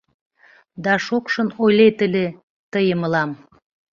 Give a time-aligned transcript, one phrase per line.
[0.83, 2.25] Да шокшын ойлет ыле
[2.71, 3.31] тые мылам: